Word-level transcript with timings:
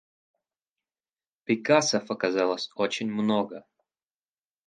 Бекасов 1.45 2.09
оказалось 2.09 2.71
очень 2.75 3.11
много. 3.13 3.65